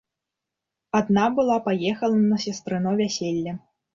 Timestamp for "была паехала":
1.41-2.17